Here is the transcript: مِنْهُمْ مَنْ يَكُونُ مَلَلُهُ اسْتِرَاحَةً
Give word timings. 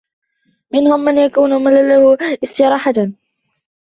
مِنْهُمْ 0.73 0.99
مَنْ 0.99 1.17
يَكُونُ 1.17 1.63
مَلَلُهُ 1.63 2.17
اسْتِرَاحَةً 2.43 3.11